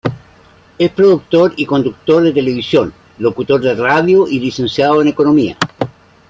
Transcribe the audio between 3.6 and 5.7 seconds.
de radio y Licenciado en Economía.